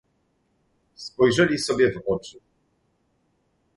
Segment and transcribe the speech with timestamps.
[0.95, 2.39] "Spojrzeli sobie w oczy."